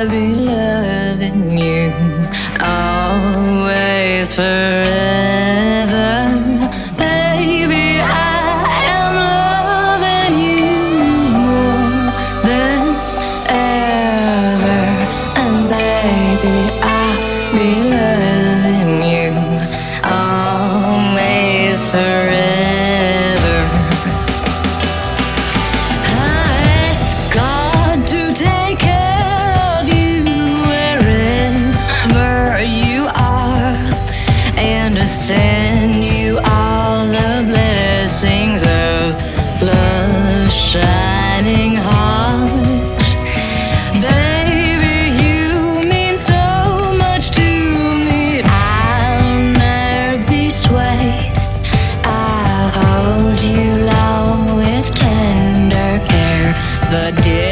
[0.00, 1.92] I'll be loving you
[2.58, 4.89] always forever.
[56.90, 57.49] another day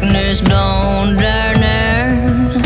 [0.00, 2.62] darkness, don't dare near.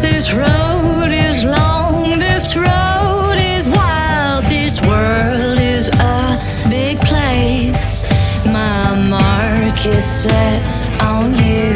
[0.00, 8.04] This road is long, this road is wild, this world is a big place.
[8.46, 10.62] My mark is set
[11.02, 11.74] on you,